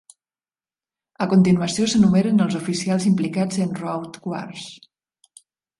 A 1.25 1.27
continuació 1.33 1.87
s'enumeren 1.93 2.47
els 2.47 2.59
oficials 2.63 3.07
implicats 3.13 3.63
en 3.69 3.79
Road 3.85 4.23
Wars. 4.33 4.69